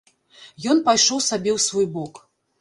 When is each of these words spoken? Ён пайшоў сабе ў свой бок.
Ён 0.73 0.77
пайшоў 0.87 1.19
сабе 1.27 1.51
ў 1.57 1.59
свой 1.67 1.87
бок. 1.99 2.13